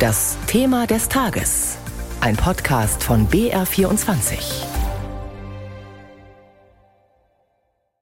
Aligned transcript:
Das 0.00 0.38
Thema 0.46 0.86
des 0.86 1.10
Tages. 1.10 1.76
Ein 2.22 2.34
Podcast 2.34 3.04
von 3.04 3.28
BR24. 3.28 4.64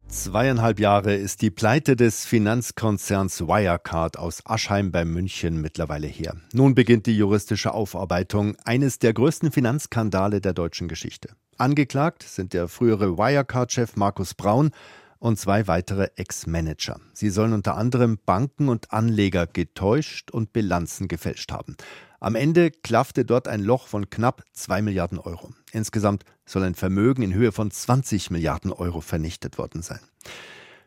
Zweieinhalb 0.07 0.79
Jahre 0.79 1.15
ist 1.15 1.41
die 1.41 1.51
Pleite 1.51 1.97
des 1.97 2.27
Finanzkonzerns 2.27 3.49
Wirecard 3.49 4.19
aus 4.19 4.43
Aschheim 4.45 4.93
bei 4.93 5.07
München 5.07 5.63
mittlerweile 5.63 6.07
her. 6.07 6.37
Nun 6.53 6.75
beginnt 6.75 7.07
die 7.07 7.17
juristische 7.17 7.73
Aufarbeitung 7.73 8.57
eines 8.63 8.99
der 8.99 9.15
größten 9.15 9.51
Finanzskandale 9.51 10.43
der 10.43 10.53
deutschen 10.53 10.89
Geschichte. 10.89 11.31
Angeklagt 11.57 12.25
sind 12.25 12.53
der 12.53 12.69
frühere 12.69 13.17
Wirecard-Chef 13.17 13.97
Markus 13.97 14.35
Braun 14.35 14.71
und 15.19 15.39
zwei 15.39 15.67
weitere 15.67 16.09
Ex-Manager. 16.17 17.01
Sie 17.13 17.31
sollen 17.31 17.53
unter 17.53 17.77
anderem 17.77 18.19
Banken 18.25 18.69
und 18.69 18.93
Anleger 18.93 19.47
getäuscht 19.47 20.31
und 20.31 20.53
Bilanzen 20.53 21.09
gefälscht 21.09 21.53
haben. 21.53 21.77
Am 22.21 22.35
Ende 22.35 22.71
klaffte 22.71 23.25
dort 23.25 23.49
ein 23.49 23.63
Loch 23.63 23.89
von 23.89 24.09
knapp 24.11 24.45
2 24.53 24.83
Milliarden 24.83 25.19
Euro. 25.19 25.51
Insgesamt 25.73 26.25
soll 26.45 26.63
ein 26.63 26.75
Vermögen 26.75 27.23
in 27.23 27.35
Höhe 27.35 27.53
von 27.53 27.71
20 27.71 28.31
Milliarden 28.31 28.73
Euro 28.73 29.01
vernichtet 29.01 29.59
worden 29.59 29.83
sein. 29.83 30.01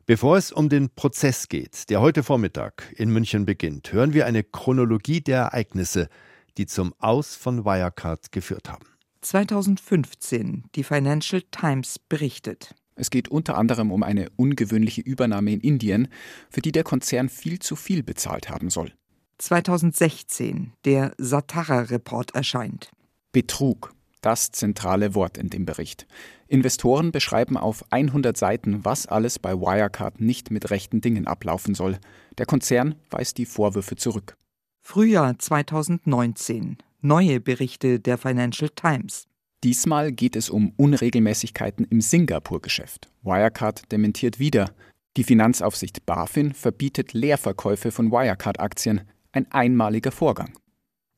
Bevor 0.05 0.37
es 0.37 0.51
um 0.51 0.69
den 0.69 0.89
Prozess 0.89 1.49
geht, 1.49 1.89
der 1.91 2.01
heute 2.01 2.23
Vormittag 2.23 2.91
in 2.97 3.11
München 3.11 3.45
beginnt, 3.45 3.93
hören 3.93 4.13
wir 4.13 4.25
eine 4.25 4.43
Chronologie 4.43 5.21
der 5.21 5.41
Ereignisse, 5.41 6.09
die 6.57 6.65
zum 6.65 6.95
Aus 6.97 7.35
von 7.35 7.63
Wirecard 7.63 8.31
geführt 8.31 8.69
haben. 8.69 8.85
2015. 9.21 10.63
Die 10.73 10.83
Financial 10.83 11.43
Times 11.51 11.99
berichtet. 11.99 12.73
Es 12.99 13.09
geht 13.09 13.29
unter 13.29 13.57
anderem 13.57 13.91
um 13.91 14.03
eine 14.03 14.27
ungewöhnliche 14.35 15.01
Übernahme 15.01 15.53
in 15.53 15.61
Indien, 15.61 16.09
für 16.49 16.61
die 16.61 16.73
der 16.73 16.83
Konzern 16.83 17.29
viel 17.29 17.59
zu 17.59 17.75
viel 17.75 18.03
bezahlt 18.03 18.49
haben 18.49 18.69
soll. 18.69 18.91
2016. 19.37 20.73
Der 20.83 21.13
Satara-Report 21.17 22.35
erscheint. 22.35 22.91
Betrug. 23.31 23.93
Das 24.21 24.51
zentrale 24.51 25.15
Wort 25.15 25.37
in 25.37 25.49
dem 25.49 25.65
Bericht. 25.65 26.05
Investoren 26.49 27.13
beschreiben 27.13 27.55
auf 27.55 27.85
100 27.89 28.35
Seiten, 28.35 28.83
was 28.83 29.05
alles 29.05 29.39
bei 29.39 29.53
Wirecard 29.53 30.19
nicht 30.19 30.51
mit 30.51 30.71
rechten 30.71 30.99
Dingen 30.99 31.25
ablaufen 31.25 31.73
soll. 31.73 31.99
Der 32.37 32.45
Konzern 32.45 32.95
weist 33.09 33.37
die 33.37 33.45
Vorwürfe 33.45 33.95
zurück. 33.95 34.35
Frühjahr 34.81 35.39
2019. 35.39 36.77
Neue 36.99 37.39
Berichte 37.39 38.01
der 38.01 38.17
Financial 38.17 38.69
Times. 38.69 39.29
Diesmal 39.63 40.13
geht 40.13 40.37
es 40.37 40.49
um 40.49 40.73
Unregelmäßigkeiten 40.77 41.85
im 41.89 41.99
Singapur-Geschäft. 41.99 43.09
Wirecard 43.23 43.91
dementiert 43.91 44.39
wieder. 44.39 44.71
Die 45.17 45.25
Finanzaufsicht 45.25 46.05
BaFin 46.05 46.53
verbietet 46.53 47.11
Leerverkäufe 47.11 47.91
von 47.91 48.09
Wirecard-Aktien. 48.09 49.01
Ein 49.33 49.51
einmaliger 49.51 50.11
Vorgang. 50.11 50.53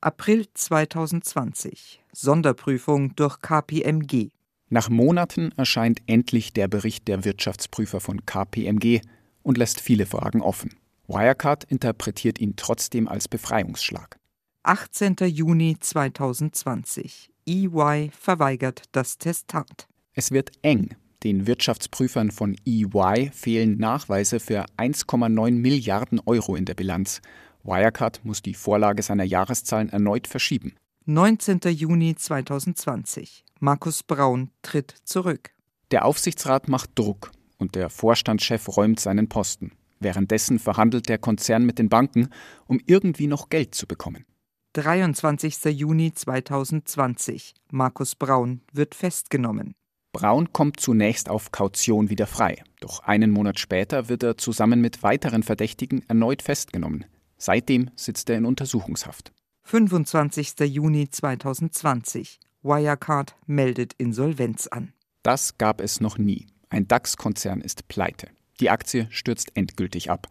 April 0.00 0.46
2020. 0.52 2.02
Sonderprüfung 2.12 3.14
durch 3.14 3.40
KPMG. 3.40 4.30
Nach 4.70 4.88
Monaten 4.88 5.52
erscheint 5.56 6.00
endlich 6.06 6.52
der 6.52 6.66
Bericht 6.66 7.06
der 7.06 7.24
Wirtschaftsprüfer 7.24 8.00
von 8.00 8.26
KPMG 8.26 9.02
und 9.44 9.56
lässt 9.56 9.80
viele 9.80 10.06
Fragen 10.06 10.40
offen. 10.40 10.74
Wirecard 11.06 11.62
interpretiert 11.64 12.40
ihn 12.40 12.56
trotzdem 12.56 13.06
als 13.06 13.28
Befreiungsschlag. 13.28 14.18
18. 14.64 15.16
Juni 15.26 15.76
2020. 15.78 17.31
EY 17.46 18.10
verweigert 18.12 18.82
das 18.92 19.18
Testat. 19.18 19.88
Es 20.14 20.30
wird 20.30 20.52
eng. 20.62 20.94
Den 21.24 21.46
Wirtschaftsprüfern 21.46 22.30
von 22.30 22.56
EY 22.66 23.30
fehlen 23.32 23.78
Nachweise 23.78 24.40
für 24.40 24.66
1,9 24.76 25.52
Milliarden 25.52 26.20
Euro 26.26 26.56
in 26.56 26.64
der 26.64 26.74
Bilanz. 26.74 27.20
Wirecard 27.64 28.24
muss 28.24 28.42
die 28.42 28.54
Vorlage 28.54 29.02
seiner 29.02 29.24
Jahreszahlen 29.24 29.88
erneut 29.88 30.26
verschieben. 30.26 30.74
19. 31.06 31.60
Juni 31.68 32.14
2020. 32.14 33.44
Markus 33.60 34.02
Braun 34.02 34.50
tritt 34.62 34.94
zurück. 35.04 35.50
Der 35.90 36.04
Aufsichtsrat 36.04 36.68
macht 36.68 36.90
Druck 36.96 37.32
und 37.58 37.74
der 37.74 37.90
Vorstandschef 37.90 38.76
räumt 38.76 39.00
seinen 39.00 39.28
Posten. 39.28 39.72
Währenddessen 40.00 40.58
verhandelt 40.58 41.08
der 41.08 41.18
Konzern 41.18 41.64
mit 41.64 41.78
den 41.78 41.88
Banken, 41.88 42.30
um 42.66 42.80
irgendwie 42.86 43.28
noch 43.28 43.48
Geld 43.48 43.74
zu 43.74 43.86
bekommen. 43.86 44.26
23. 44.74 45.66
Juni 45.66 46.14
2020. 46.14 47.52
Markus 47.70 48.14
Braun 48.14 48.62
wird 48.72 48.94
festgenommen. 48.94 49.74
Braun 50.12 50.50
kommt 50.54 50.80
zunächst 50.80 51.28
auf 51.28 51.52
Kaution 51.52 52.08
wieder 52.08 52.26
frei. 52.26 52.62
Doch 52.80 53.00
einen 53.00 53.32
Monat 53.32 53.58
später 53.58 54.08
wird 54.08 54.22
er 54.22 54.38
zusammen 54.38 54.80
mit 54.80 55.02
weiteren 55.02 55.42
Verdächtigen 55.42 56.02
erneut 56.08 56.40
festgenommen. 56.40 57.04
Seitdem 57.36 57.90
sitzt 57.96 58.30
er 58.30 58.38
in 58.38 58.46
Untersuchungshaft. 58.46 59.32
25. 59.64 60.60
Juni 60.60 61.10
2020. 61.10 62.40
Wirecard 62.62 63.36
meldet 63.46 63.92
Insolvenz 63.98 64.68
an. 64.68 64.94
Das 65.22 65.58
gab 65.58 65.82
es 65.82 66.00
noch 66.00 66.16
nie. 66.16 66.46
Ein 66.70 66.88
DAX-Konzern 66.88 67.60
ist 67.60 67.88
pleite. 67.88 68.28
Die 68.60 68.70
Aktie 68.70 69.06
stürzt 69.10 69.54
endgültig 69.54 70.10
ab. 70.10 70.28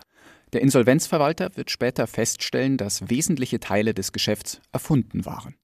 Der 0.53 0.61
Insolvenzverwalter 0.61 1.51
wird 1.55 1.71
später 1.71 2.07
feststellen, 2.07 2.77
dass 2.77 3.09
wesentliche 3.09 3.59
Teile 3.59 3.93
des 3.93 4.11
Geschäfts 4.11 4.59
erfunden 4.73 5.25
waren. 5.25 5.55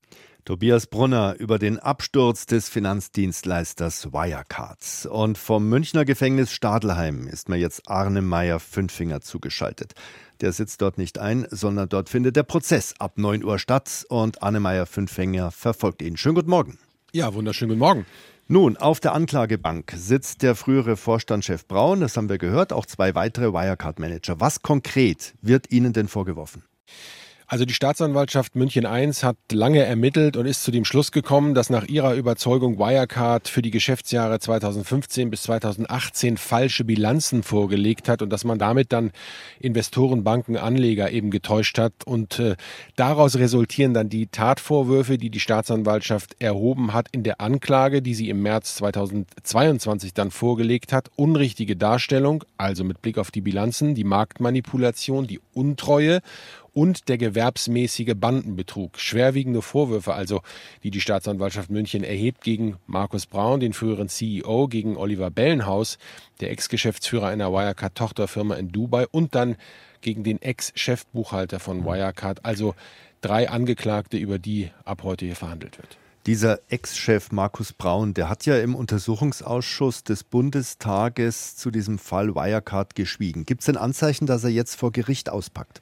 Tobias 0.46 0.88
Brunner 0.88 1.36
über 1.40 1.60
den 1.60 1.78
Absturz 1.78 2.46
des 2.46 2.70
Finanzdienstleisters 2.70 4.14
Wirecard. 4.14 5.06
Und 5.12 5.38
vom 5.38 5.68
Münchner 5.68 6.06
Gefängnis 6.06 6.54
Stadelheim 6.54 7.28
ist 7.28 7.50
mir 7.50 7.58
jetzt 7.58 7.90
Arne 7.90 8.22
Meyer 8.22 8.62
Fünfinger 8.62 9.20
zugeschaltet. 9.20 9.94
Der 10.40 10.54
sitzt 10.54 10.82
dort 10.82 10.98
nicht 10.98 11.20
ein, 11.20 11.46
sondern 11.52 11.90
dort 11.90 12.08
findet 12.08 12.38
der 12.38 12.44
Prozess 12.44 12.94
ab 12.98 13.18
9 13.18 13.44
Uhr 13.44 13.60
statt 13.60 14.06
und 14.08 14.42
Arne 14.42 14.62
Meyer 14.62 14.86
Fünfinger 14.86 15.52
verfolgt 15.52 16.02
ihn. 16.02 16.16
Schönen 16.16 16.36
guten 16.36 16.50
Morgen. 16.50 16.80
Ja, 17.12 17.34
wunderschönen 17.34 17.72
guten 17.72 17.80
Morgen. 17.80 18.06
Nun, 18.50 18.78
auf 18.78 19.02
der 19.02 19.14
Anklagebank 19.14 19.92
sitzt 19.94 20.42
der 20.42 20.56
frühere 20.56 20.96
Vorstandschef 20.96 21.68
Braun, 21.68 22.00
das 22.00 22.16
haben 22.16 22.30
wir 22.30 22.38
gehört, 22.38 22.72
auch 22.72 22.86
zwei 22.86 23.14
weitere 23.14 23.52
Wirecard-Manager. 23.52 24.40
Was 24.40 24.62
konkret 24.62 25.36
wird 25.42 25.70
Ihnen 25.70 25.92
denn 25.92 26.08
vorgeworfen? 26.08 26.64
Also 27.50 27.64
die 27.64 27.74
Staatsanwaltschaft 27.74 28.58
München 28.58 28.84
I 28.84 29.10
hat 29.22 29.38
lange 29.54 29.82
ermittelt 29.82 30.36
und 30.36 30.46
ist 30.46 30.66
zu 30.66 30.72
dem 30.72 30.84
Schluss 30.84 31.14
gekommen, 31.14 31.54
dass 31.54 31.70
nach 31.70 31.86
ihrer 31.86 32.14
Überzeugung 32.14 32.78
Wirecard 32.78 33.48
für 33.48 33.62
die 33.62 33.72
Geschäftsjahre 33.72 34.38
2015 34.38 35.30
bis 35.30 35.44
2018 35.44 36.36
falsche 36.36 36.84
Bilanzen 36.84 37.44
vorgelegt 37.44 38.10
hat 38.10 38.22
und 38.22 38.32
dass 38.32 38.44
man 38.44 38.60
damit 38.60 38.92
dann 38.92 39.12
Investoren, 39.62 40.26
Banken, 40.26 40.58
Anleger 40.58 41.10
eben 41.10 41.32
getäuscht 41.32 41.78
hat. 41.78 41.94
Und 42.06 42.38
äh, 42.38 42.58
daraus 42.98 43.38
resultieren 43.38 43.94
dann 43.94 44.10
die 44.10 44.28
Tatvorwürfe, 44.28 45.18
die 45.18 45.30
die 45.30 45.40
Staatsanwaltschaft 45.40 46.36
erhoben 46.40 46.92
hat 46.92 47.08
in 47.14 47.24
der 47.24 47.40
Anklage, 47.40 48.02
die 48.02 48.14
sie 48.14 48.28
im 48.28 48.42
März 48.42 48.76
2022 48.76 50.14
dann 50.14 50.32
vorgelegt 50.32 50.92
hat. 50.92 51.12
Unrichtige 51.16 51.78
Darstellung, 51.78 52.44
also 52.58 52.84
mit 52.84 53.02
Blick 53.02 53.18
auf 53.18 53.32
die 53.32 53.40
Bilanzen, 53.40 53.96
die 53.96 54.04
Marktmanipulation, 54.04 55.28
die 55.28 55.40
Untreue 55.54 56.20
und 56.78 57.10
der 57.10 57.18
gewerbsmäßige 57.18 58.14
Bandenbetrug. 58.16 59.00
Schwerwiegende 59.00 59.64
Vorwürfe 59.64 60.14
also, 60.14 60.42
die 60.84 60.92
die 60.92 61.02
Staatsanwaltschaft 61.02 61.72
München 61.72 62.04
erhebt 62.04 62.44
gegen 62.44 62.78
Markus 62.86 63.26
Braun, 63.26 63.60
den 63.60 63.74
früheren 63.74 64.10
CEO, 64.10 64.68
gegen 64.68 64.96
Oliver 64.96 65.32
Bellenhaus, 65.32 65.98
der 66.40 66.52
Ex-Geschäftsführer 66.52 67.26
einer 67.26 67.52
Wirecard-Tochterfirma 67.52 68.54
in 68.58 68.72
Dubai 68.72 69.08
und 69.10 69.34
dann 69.34 69.56
gegen 70.02 70.24
den 70.24 70.40
Ex-Chefbuchhalter 70.40 71.60
von 71.60 71.84
Wirecard. 71.84 72.46
Also 72.46 72.76
drei 73.22 73.50
Angeklagte, 73.50 74.18
über 74.18 74.38
die 74.38 74.70
ab 74.86 75.02
heute 75.02 75.26
hier 75.26 75.36
verhandelt 75.36 75.80
wird. 75.80 75.98
Dieser 76.28 76.60
Ex-Chef 76.70 77.32
Markus 77.32 77.74
Braun, 77.74 78.14
der 78.14 78.30
hat 78.30 78.46
ja 78.46 78.60
im 78.60 78.76
Untersuchungsausschuss 78.76 80.04
des 80.04 80.24
Bundestages 80.24 81.56
zu 81.56 81.72
diesem 81.72 81.98
Fall 81.98 82.36
Wirecard 82.36 82.94
geschwiegen. 82.94 83.48
Gibt 83.48 83.62
es 83.62 83.66
denn 83.66 83.78
Anzeichen, 83.78 84.28
dass 84.28 84.44
er 84.44 84.52
jetzt 84.52 84.76
vor 84.76 84.92
Gericht 84.92 85.32
auspackt? 85.32 85.82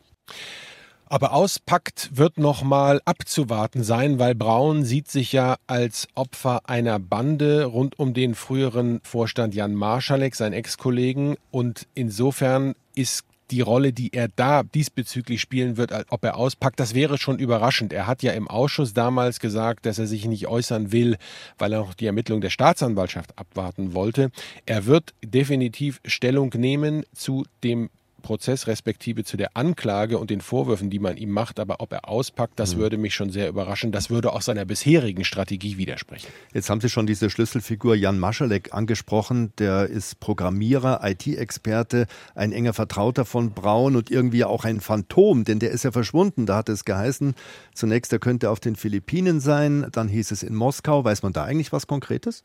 Aber 1.07 1.33
auspackt 1.33 2.09
wird 2.13 2.37
noch 2.37 2.63
mal 2.63 3.01
abzuwarten 3.05 3.83
sein, 3.83 4.17
weil 4.17 4.33
Braun 4.35 4.83
sieht 4.83 5.07
sich 5.07 5.31
ja 5.31 5.57
als 5.67 6.07
Opfer 6.15 6.61
einer 6.67 6.99
Bande 6.99 7.65
rund 7.65 7.99
um 7.99 8.13
den 8.13 8.33
früheren 8.33 9.01
Vorstand 9.03 9.53
Jan 9.53 9.75
Marschalek, 9.75 10.35
sein 10.35 10.53
Ex-Kollegen. 10.53 11.35
Und 11.51 11.87
insofern 11.93 12.75
ist 12.95 13.25
die 13.51 13.61
Rolle, 13.61 13.93
die 13.93 14.13
er 14.13 14.27
da 14.35 14.63
diesbezüglich 14.63 15.39
spielen 15.39 15.77
wird, 15.77 15.91
ob 16.09 16.23
er 16.23 16.37
auspackt, 16.37 16.79
das 16.79 16.95
wäre 16.95 17.17
schon 17.17 17.37
überraschend. 17.37 17.93
Er 17.93 18.07
hat 18.07 18.23
ja 18.23 18.31
im 18.31 18.47
Ausschuss 18.47 18.93
damals 18.93 19.39
gesagt, 19.39 19.85
dass 19.85 19.99
er 19.99 20.07
sich 20.07 20.25
nicht 20.25 20.47
äußern 20.47 20.91
will, 20.91 21.17
weil 21.57 21.73
er 21.73 21.79
noch 21.79 21.93
die 21.93 22.07
Ermittlung 22.07 22.41
der 22.41 22.49
Staatsanwaltschaft 22.49 23.37
abwarten 23.37 23.93
wollte. 23.93 24.31
Er 24.65 24.85
wird 24.85 25.13
definitiv 25.23 26.01
Stellung 26.05 26.51
nehmen 26.55 27.03
zu 27.13 27.45
dem 27.63 27.89
Prozess 28.25 28.65
respektive 28.65 29.23
zu 29.23 29.37
der 29.37 29.55
Anklage 29.55 30.17
und 30.17 30.31
den 30.31 30.41
Vorwürfen, 30.41 30.89
die 30.89 30.97
man 30.97 31.15
ihm 31.15 31.29
macht. 31.29 31.59
Aber 31.59 31.75
ob 31.79 31.93
er 31.93 32.09
auspackt, 32.09 32.59
das 32.59 32.75
mhm. 32.75 32.79
würde 32.79 32.97
mich 32.97 33.13
schon 33.13 33.29
sehr 33.29 33.47
überraschen. 33.47 33.91
Das 33.91 34.09
würde 34.09 34.33
auch 34.33 34.41
seiner 34.41 34.65
bisherigen 34.65 35.23
Strategie 35.23 35.77
widersprechen. 35.77 36.27
Jetzt 36.51 36.71
haben 36.71 36.81
Sie 36.81 36.89
schon 36.89 37.05
diese 37.05 37.29
Schlüsselfigur 37.29 37.95
Jan 37.95 38.17
Maschalek 38.17 38.73
angesprochen. 38.73 39.53
Der 39.59 39.85
ist 39.85 40.19
Programmierer, 40.19 41.01
IT-Experte, 41.03 42.07
ein 42.33 42.51
enger 42.51 42.73
Vertrauter 42.73 43.25
von 43.25 43.51
Braun 43.51 43.95
und 43.95 44.09
irgendwie 44.09 44.43
auch 44.43 44.65
ein 44.65 44.81
Phantom, 44.81 45.43
denn 45.43 45.59
der 45.59 45.69
ist 45.69 45.83
ja 45.83 45.91
verschwunden. 45.91 46.47
Da 46.47 46.57
hat 46.57 46.69
es 46.69 46.83
geheißen, 46.83 47.35
zunächst 47.75 48.11
er 48.11 48.19
könnte 48.19 48.49
auf 48.49 48.59
den 48.59 48.75
Philippinen 48.75 49.39
sein, 49.39 49.85
dann 49.91 50.07
hieß 50.07 50.31
es 50.31 50.41
in 50.41 50.55
Moskau. 50.55 51.03
Weiß 51.03 51.21
man 51.21 51.31
da 51.31 51.43
eigentlich 51.43 51.71
was 51.71 51.85
Konkretes? 51.85 52.41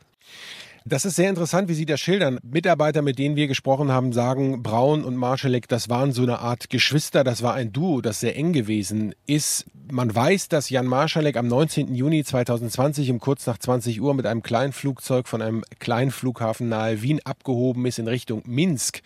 Das 0.83 1.05
ist 1.05 1.15
sehr 1.15 1.29
interessant, 1.29 1.69
wie 1.69 1.75
Sie 1.75 1.85
das 1.85 1.99
schildern. 1.99 2.39
Mitarbeiter, 2.41 3.03
mit 3.03 3.19
denen 3.19 3.35
wir 3.35 3.47
gesprochen 3.47 3.91
haben, 3.91 4.13
sagen, 4.13 4.63
Braun 4.63 5.03
und 5.03 5.15
Marschalek, 5.15 5.67
das 5.67 5.89
waren 5.89 6.11
so 6.11 6.23
eine 6.23 6.39
Art 6.39 6.71
Geschwister, 6.71 7.23
das 7.23 7.43
war 7.43 7.53
ein 7.53 7.71
Duo, 7.71 8.01
das 8.01 8.19
sehr 8.19 8.35
eng 8.35 8.51
gewesen 8.51 9.13
ist. 9.27 9.65
Man 9.91 10.15
weiß, 10.15 10.47
dass 10.47 10.69
Jan 10.69 10.87
Marschalek 10.87 11.35
am 11.35 11.47
19. 11.47 11.93
Juni 11.93 12.23
2020 12.23 13.11
um 13.11 13.19
kurz 13.19 13.45
nach 13.45 13.57
20 13.57 13.99
Uhr 13.99 14.13
mit 14.13 14.25
einem 14.25 14.41
kleinen 14.41 14.71
Flugzeug 14.71 15.27
von 15.27 15.41
einem 15.41 15.65
kleinen 15.79 16.11
Flughafen 16.11 16.69
nahe 16.69 17.01
Wien 17.01 17.19
abgehoben 17.25 17.85
ist 17.85 17.99
in 17.99 18.07
Richtung 18.07 18.41
Minsk. 18.45 19.01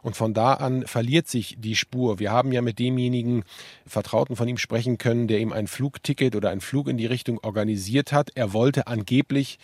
Und 0.00 0.16
von 0.16 0.34
da 0.34 0.54
an 0.54 0.86
verliert 0.86 1.26
sich 1.28 1.56
die 1.58 1.74
Spur. 1.74 2.18
Wir 2.18 2.30
haben 2.30 2.52
ja 2.52 2.62
mit 2.62 2.78
demjenigen 2.78 3.42
Vertrauten 3.84 4.36
von 4.36 4.46
ihm 4.46 4.58
sprechen 4.58 4.96
können, 4.96 5.26
der 5.26 5.40
ihm 5.40 5.52
ein 5.52 5.66
Flugticket 5.66 6.36
oder 6.36 6.50
einen 6.50 6.60
Flug 6.60 6.88
in 6.88 6.96
die 6.96 7.06
Richtung 7.06 7.40
organisiert 7.42 8.12
hat. 8.12 8.30
Er 8.34 8.52
wollte 8.52 8.86
angeblich 8.86 9.58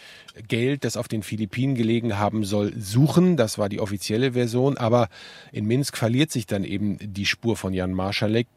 Geld, 0.49 0.85
das 0.85 0.97
auf 0.97 1.07
den 1.07 1.23
Philippinen 1.23 1.77
gelegen 1.77 2.19
haben 2.19 2.45
soll, 2.45 2.73
suchen. 2.77 3.37
Das 3.37 3.59
war 3.59 3.69
die 3.69 3.81
offizielle 3.81 4.33
Version. 4.33 4.77
Aber 4.77 5.09
in 5.53 5.67
Minsk 5.67 5.97
verliert 5.97 6.33
sich 6.33 6.47
dann 6.47 6.65
eben 6.65 6.99
die 7.01 7.27
Spur 7.27 7.57
von 7.57 7.73
Jan 7.73 7.93
Marschalek. 7.93 8.49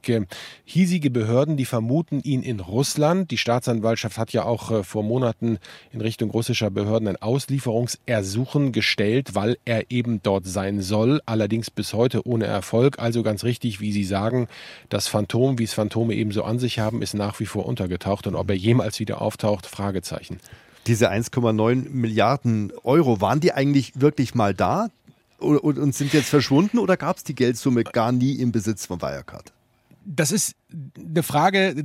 Hiesige 0.66 1.12
Behörden, 1.12 1.58
die 1.58 1.66
vermuten 1.66 2.07
ihn 2.12 2.44
in 2.44 2.60
Russland. 2.60 3.32
Die 3.32 3.38
Staatsanwaltschaft 3.38 4.18
hat 4.18 4.32
ja 4.34 4.46
auch 4.46 4.72
äh, 4.72 4.84
vor 4.84 5.04
Monaten 5.04 5.60
in 5.92 6.02
Richtung 6.02 6.32
russischer 6.32 6.70
Behörden 6.70 7.08
ein 7.08 7.22
Auslieferungsersuchen 7.22 8.72
gestellt, 8.72 9.36
weil 9.36 9.58
er 9.66 9.92
eben 9.92 10.22
dort 10.24 10.46
sein 10.46 10.82
soll. 10.82 11.22
Allerdings 11.26 11.58
allerdings 11.58 11.72
bis 11.72 11.94
heute 11.94 12.28
ohne 12.28 12.46
Erfolg. 12.46 13.00
Also 13.00 13.24
ganz 13.24 13.44
richtig, 13.44 13.80
wie 13.80 13.92
Sie 13.92 14.04
sagen, 14.04 14.48
das 14.90 15.08
Phantom, 15.08 15.58
wie 15.60 15.64
es 15.64 15.74
Phantome 15.74 16.14
eben 16.14 16.32
so 16.32 16.44
an 16.44 16.60
sich 16.60 16.80
haben, 16.80 17.02
ist 17.02 17.14
nach 17.14 17.40
wie 17.40 17.46
vor 17.46 17.66
untergetaucht. 17.66 18.28
Und 18.28 18.36
ob 18.36 18.50
er 18.50 18.56
jemals 18.56 19.00
wieder 19.00 19.22
auftaucht, 19.22 19.66
Fragezeichen. 19.66 20.40
Diese 20.86 21.12
1,9 21.12 21.90
Milliarden 21.90 22.72
Euro, 22.84 23.22
waren 23.22 23.40
die 23.40 23.54
eigentlich 23.54 23.94
wirklich 23.96 24.36
mal 24.36 24.54
da 24.54 24.90
und 25.40 25.94
sind 25.94 26.14
jetzt 26.14 26.30
verschwunden 26.30 26.80
oder 26.80 26.98
gab 26.98 27.18
es 27.18 27.24
die 27.24 27.36
Geldsumme 27.36 27.84
gar 27.84 28.12
nie 28.12 28.34
im 28.34 28.52
Besitz 28.52 28.86
von 28.86 29.02
Wirecard? 29.02 29.54
Das 30.06 30.32
ist 30.32 30.56
eine 30.74 31.24
Frage, 31.24 31.76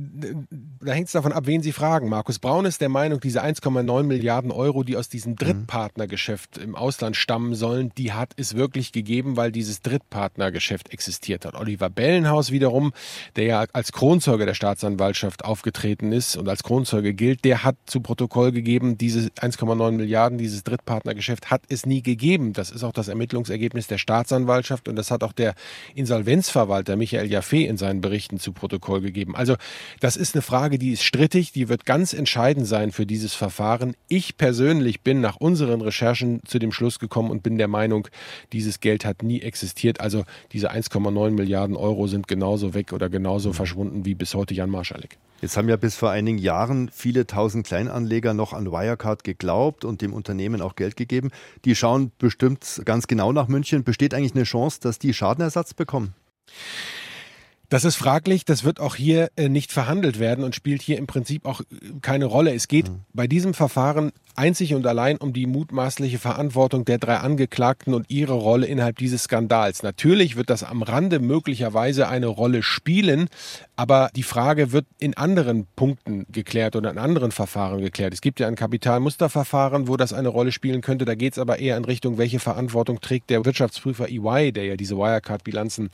da 0.81 0.91
hängt 0.91 1.07
es 1.07 1.13
davon 1.13 1.31
ab, 1.31 1.47
wen 1.47 1.61
Sie 1.61 1.71
fragen. 1.71 2.09
Markus 2.09 2.39
Braun 2.39 2.65
ist 2.65 2.81
der 2.81 2.89
Meinung, 2.89 3.21
diese 3.21 3.41
1,9 3.41 4.03
Milliarden 4.03 4.51
Euro, 4.51 4.83
die 4.83 4.97
aus 4.97 5.07
diesem 5.07 5.37
Drittpartnergeschäft 5.37 6.57
im 6.57 6.75
Ausland 6.75 7.15
stammen 7.15 7.55
sollen, 7.55 7.91
die 7.97 8.11
hat 8.11 8.33
es 8.35 8.55
wirklich 8.55 8.91
gegeben, 8.91 9.37
weil 9.37 9.53
dieses 9.53 9.81
Drittpartnergeschäft 9.81 10.91
existiert 10.91 11.45
hat. 11.45 11.55
Oliver 11.55 11.89
Bellenhaus 11.89 12.51
wiederum, 12.51 12.91
der 13.37 13.45
ja 13.45 13.65
als 13.71 13.93
Kronzeuge 13.93 14.45
der 14.45 14.53
Staatsanwaltschaft 14.53 15.45
aufgetreten 15.45 16.11
ist 16.11 16.35
und 16.35 16.49
als 16.49 16.63
Kronzeuge 16.63 17.13
gilt, 17.13 17.45
der 17.45 17.63
hat 17.63 17.77
zu 17.85 18.01
Protokoll 18.01 18.51
gegeben, 18.51 18.97
diese 18.97 19.29
1,9 19.29 19.91
Milliarden, 19.91 20.37
dieses 20.37 20.63
Drittpartnergeschäft 20.65 21.49
hat 21.49 21.63
es 21.69 21.85
nie 21.85 22.01
gegeben. 22.01 22.51
Das 22.51 22.69
ist 22.69 22.83
auch 22.83 22.93
das 22.93 23.07
Ermittlungsergebnis 23.07 23.87
der 23.87 23.97
Staatsanwaltschaft 23.97 24.89
und 24.89 24.97
das 24.97 25.09
hat 25.09 25.23
auch 25.23 25.33
der 25.33 25.55
Insolvenzverwalter 25.95 26.97
Michael 26.97 27.31
Jaffe 27.31 27.59
in 27.59 27.77
seinen 27.77 28.01
Berichten 28.01 28.39
zu 28.39 28.51
Protokoll 28.51 28.72
Protokoll 28.73 29.01
gegeben. 29.01 29.35
Also 29.35 29.55
das 29.99 30.17
ist 30.17 30.35
eine 30.35 30.41
Frage, 30.41 30.79
die 30.79 30.91
ist 30.91 31.03
strittig, 31.03 31.51
die 31.51 31.69
wird 31.69 31.85
ganz 31.85 32.13
entscheidend 32.13 32.67
sein 32.67 32.91
für 32.91 33.05
dieses 33.05 33.33
Verfahren. 33.33 33.95
Ich 34.07 34.37
persönlich 34.37 35.01
bin 35.01 35.21
nach 35.21 35.35
unseren 35.37 35.81
Recherchen 35.81 36.41
zu 36.45 36.59
dem 36.59 36.71
Schluss 36.71 36.99
gekommen 36.99 37.29
und 37.29 37.43
bin 37.43 37.57
der 37.57 37.67
Meinung, 37.67 38.07
dieses 38.51 38.79
Geld 38.79 39.05
hat 39.05 39.23
nie 39.23 39.41
existiert. 39.41 39.99
Also 39.99 40.23
diese 40.51 40.71
1,9 40.71 41.31
Milliarden 41.31 41.75
Euro 41.75 42.07
sind 42.07 42.27
genauso 42.27 42.73
weg 42.73 42.93
oder 42.93 43.09
genauso 43.09 43.49
mhm. 43.49 43.53
verschwunden 43.53 44.05
wie 44.05 44.15
bis 44.15 44.33
heute 44.33 44.53
Jan 44.53 44.69
Marschalek. 44.69 45.17
Jetzt 45.41 45.57
haben 45.57 45.67
ja 45.67 45.75
bis 45.75 45.95
vor 45.95 46.09
einigen 46.09 46.37
Jahren 46.37 46.89
viele 46.89 47.27
tausend 47.27 47.67
Kleinanleger 47.67 48.33
noch 48.33 48.53
an 48.53 48.71
Wirecard 48.71 49.25
geglaubt 49.25 49.83
und 49.83 50.01
dem 50.01 50.13
Unternehmen 50.13 50.61
auch 50.61 50.75
Geld 50.75 50.95
gegeben. 50.95 51.31
Die 51.65 51.75
schauen 51.75 52.13
bestimmt 52.17 52.81
ganz 52.85 53.07
genau 53.07 53.33
nach 53.33 53.49
München. 53.49 53.83
Besteht 53.83 54.13
eigentlich 54.13 54.35
eine 54.35 54.45
Chance, 54.45 54.79
dass 54.81 54.99
die 54.99 55.13
Schadenersatz 55.13 55.73
bekommen? 55.73 56.15
Das 57.73 57.85
ist 57.85 57.95
fraglich, 57.95 58.45
das 58.45 58.63
wird 58.63 58.79
auch 58.79 58.93
hier 58.93 59.31
äh, 59.35 59.49
nicht 59.49 59.71
verhandelt 59.71 60.19
werden 60.19 60.43
und 60.43 60.53
spielt 60.53 60.83
hier 60.83 60.99
im 60.99 61.07
Prinzip 61.07 61.43
auch 61.47 61.61
äh, 61.61 61.63
keine 62.03 62.25
Rolle. 62.25 62.53
Es 62.53 62.67
geht 62.67 62.87
mhm. 62.87 62.99
bei 63.13 63.25
diesem 63.25 63.55
Verfahren 63.55 64.11
einzig 64.35 64.75
und 64.75 64.85
allein 64.85 65.17
um 65.17 65.33
die 65.33 65.47
mutmaßliche 65.47 66.19
Verantwortung 66.19 66.85
der 66.85 66.99
drei 66.99 67.17
Angeklagten 67.17 67.95
und 67.95 68.11
ihre 68.11 68.33
Rolle 68.33 68.67
innerhalb 68.67 68.97
dieses 68.97 69.23
Skandals. 69.23 69.81
Natürlich 69.81 70.35
wird 70.35 70.51
das 70.51 70.63
am 70.63 70.83
Rande 70.83 71.19
möglicherweise 71.19 72.07
eine 72.07 72.27
Rolle 72.27 72.61
spielen, 72.61 73.27
aber 73.75 74.11
die 74.15 74.23
Frage 74.23 74.71
wird 74.71 74.85
in 74.99 75.15
anderen 75.15 75.65
Punkten 75.75 76.27
geklärt 76.31 76.75
oder 76.75 76.91
in 76.91 76.99
anderen 76.99 77.31
Verfahren 77.31 77.81
geklärt. 77.81 78.13
Es 78.13 78.21
gibt 78.21 78.39
ja 78.39 78.47
ein 78.47 78.55
Kapitalmusterverfahren, 78.55 79.87
wo 79.87 79.97
das 79.97 80.13
eine 80.13 80.29
Rolle 80.29 80.51
spielen 80.51 80.81
könnte. 80.81 81.05
Da 81.05 81.15
geht 81.15 81.33
es 81.33 81.39
aber 81.39 81.57
eher 81.57 81.77
in 81.77 81.85
Richtung, 81.85 82.19
welche 82.19 82.39
Verantwortung 82.39 83.01
trägt 83.01 83.31
der 83.31 83.45
Wirtschaftsprüfer 83.45 84.09
EY, 84.09 84.51
der 84.51 84.65
ja 84.65 84.75
diese 84.75 84.95
Wirecard-Bilanzen 84.95 85.89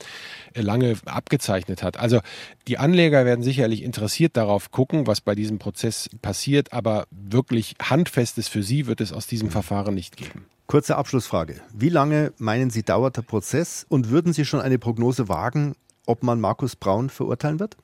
äh, 0.54 0.60
lange 0.60 0.96
abgezeichnet 1.06 1.69
hat. 1.82 1.96
Also 1.96 2.20
die 2.68 2.78
Anleger 2.78 3.24
werden 3.24 3.42
sicherlich 3.42 3.82
interessiert 3.82 4.36
darauf 4.36 4.70
gucken, 4.70 5.06
was 5.06 5.20
bei 5.20 5.34
diesem 5.34 5.58
Prozess 5.58 6.10
passiert, 6.22 6.72
aber 6.72 7.06
wirklich 7.10 7.74
handfest 7.80 8.10
Handfestes 8.10 8.48
für 8.48 8.62
Sie 8.62 8.86
wird 8.86 9.00
es 9.00 9.12
aus 9.12 9.26
diesem 9.26 9.48
mhm. 9.48 9.52
Verfahren 9.52 9.94
nicht 9.94 10.16
geben. 10.16 10.46
Kurze 10.66 10.96
Abschlussfrage. 10.96 11.60
Wie 11.72 11.88
lange 11.88 12.32
meinen 12.38 12.70
Sie 12.70 12.82
dauert 12.82 13.16
der 13.16 13.22
Prozess 13.22 13.86
und 13.88 14.10
würden 14.10 14.32
Sie 14.32 14.44
schon 14.44 14.60
eine 14.60 14.78
Prognose 14.78 15.28
wagen, 15.28 15.74
ob 16.06 16.22
man 16.22 16.40
Markus 16.40 16.76
Braun 16.76 17.08
verurteilen 17.08 17.60
wird? 17.60 17.76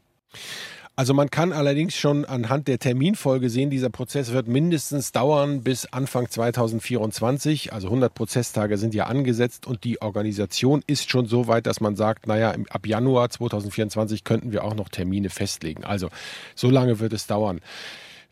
Also 0.99 1.13
man 1.13 1.29
kann 1.29 1.53
allerdings 1.53 1.95
schon 1.95 2.25
anhand 2.25 2.69
der 2.69 2.79
Terminfolge 2.79 3.51
sehen, 3.51 3.69
dieser 3.69 3.91
Prozess 3.91 4.33
wird 4.33 4.49
mindestens 4.49 5.13
dauern 5.13 5.61
bis 5.61 5.85
Anfang 5.93 6.31
2024. 6.31 7.75
Also 7.75 7.89
100 7.89 8.15
Prozesstage 8.15 8.79
sind 8.79 8.95
ja 8.95 9.05
angesetzt 9.05 9.67
und 9.67 9.85
die 9.85 10.01
Organisation 10.01 10.83
ist 10.87 11.11
schon 11.11 11.27
so 11.27 11.49
weit, 11.49 11.67
dass 11.67 11.81
man 11.81 11.97
sagt, 11.97 12.27
naja, 12.27 12.55
ab 12.71 12.87
Januar 12.87 13.29
2024 13.29 14.25
könnten 14.25 14.53
wir 14.53 14.65
auch 14.65 14.75
noch 14.75 14.89
Termine 14.89 15.29
festlegen. 15.29 15.85
Also 15.85 16.09
so 16.55 16.71
lange 16.71 16.99
wird 16.99 17.13
es 17.13 17.27
dauern 17.27 17.61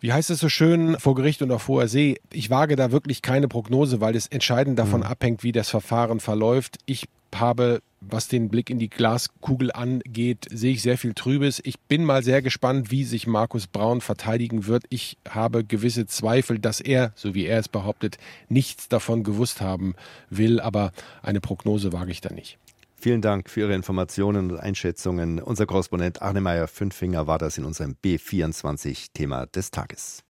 wie 0.00 0.12
heißt 0.12 0.28
es 0.28 0.38
so 0.38 0.50
schön, 0.50 0.98
vor 0.98 1.14
Gericht 1.14 1.40
und 1.40 1.50
auf 1.50 1.66
hoher 1.66 1.88
See. 1.88 2.20
Ich 2.30 2.50
wage 2.50 2.76
da 2.76 2.92
wirklich 2.92 3.22
keine 3.22 3.48
Prognose, 3.48 4.02
weil 4.02 4.14
es 4.16 4.26
entscheidend 4.26 4.78
davon 4.78 5.00
mhm. 5.00 5.06
abhängt, 5.06 5.42
wie 5.42 5.52
das 5.52 5.70
Verfahren 5.70 6.20
verläuft. 6.20 6.76
Ich 6.84 7.08
habe, 7.40 7.82
was 8.00 8.28
den 8.28 8.48
Blick 8.48 8.70
in 8.70 8.78
die 8.78 8.90
Glaskugel 8.90 9.72
angeht, 9.72 10.46
sehe 10.50 10.72
ich 10.72 10.82
sehr 10.82 10.98
viel 10.98 11.14
Trübes. 11.14 11.60
Ich 11.64 11.78
bin 11.80 12.04
mal 12.04 12.22
sehr 12.22 12.42
gespannt, 12.42 12.90
wie 12.90 13.04
sich 13.04 13.26
Markus 13.26 13.66
Braun 13.66 14.00
verteidigen 14.00 14.66
wird. 14.66 14.84
Ich 14.90 15.16
habe 15.28 15.64
gewisse 15.64 16.06
Zweifel, 16.06 16.58
dass 16.58 16.80
er, 16.80 17.12
so 17.14 17.34
wie 17.34 17.46
er 17.46 17.58
es 17.58 17.68
behauptet, 17.68 18.18
nichts 18.48 18.88
davon 18.88 19.22
gewusst 19.22 19.60
haben 19.60 19.94
will, 20.30 20.60
aber 20.60 20.92
eine 21.22 21.40
Prognose 21.40 21.92
wage 21.92 22.10
ich 22.10 22.20
da 22.20 22.32
nicht. 22.32 22.58
Vielen 22.96 23.20
Dank 23.20 23.50
für 23.50 23.60
Ihre 23.60 23.74
Informationen 23.74 24.50
und 24.50 24.58
Einschätzungen. 24.58 25.38
Unser 25.38 25.66
Korrespondent 25.66 26.22
Arne 26.22 26.40
Meyer 26.40 26.66
Fünfinger 26.66 27.26
war 27.26 27.38
das 27.38 27.58
in 27.58 27.64
unserem 27.64 27.96
B24-Thema 28.02 29.46
des 29.46 29.70
Tages. 29.70 30.22